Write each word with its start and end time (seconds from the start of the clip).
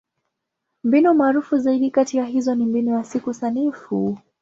Mbinu 0.83 1.13
maarufu 1.13 1.57
zaidi 1.57 1.91
kati 1.91 2.17
ya 2.17 2.25
hizo 2.25 2.55
ni 2.55 2.65
Mbinu 2.65 2.91
ya 2.97 3.03
Siku 3.03 3.33
Sanifu. 3.33 4.17